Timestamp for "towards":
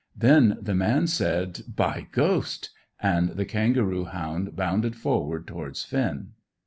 5.45-5.83